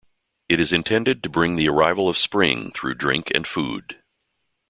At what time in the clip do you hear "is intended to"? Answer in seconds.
0.59-1.29